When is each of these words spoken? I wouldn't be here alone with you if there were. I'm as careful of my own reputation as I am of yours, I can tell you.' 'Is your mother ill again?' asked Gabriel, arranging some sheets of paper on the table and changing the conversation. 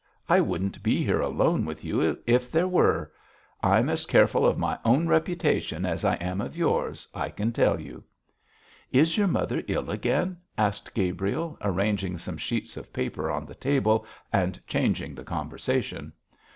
I 0.27 0.39
wouldn't 0.41 0.81
be 0.81 1.03
here 1.03 1.21
alone 1.21 1.63
with 1.63 1.83
you 1.83 2.17
if 2.25 2.49
there 2.51 2.67
were. 2.67 3.11
I'm 3.61 3.87
as 3.87 4.07
careful 4.07 4.47
of 4.47 4.57
my 4.57 4.79
own 4.83 5.05
reputation 5.07 5.85
as 5.85 6.03
I 6.03 6.15
am 6.15 6.41
of 6.41 6.57
yours, 6.57 7.07
I 7.13 7.29
can 7.29 7.51
tell 7.51 7.79
you.' 7.79 8.03
'Is 8.91 9.15
your 9.15 9.27
mother 9.27 9.61
ill 9.67 9.91
again?' 9.91 10.37
asked 10.57 10.95
Gabriel, 10.95 11.55
arranging 11.61 12.17
some 12.17 12.37
sheets 12.39 12.77
of 12.77 12.91
paper 12.91 13.29
on 13.29 13.45
the 13.45 13.53
table 13.53 14.03
and 14.33 14.59
changing 14.65 15.13
the 15.13 15.23
conversation. 15.23 16.13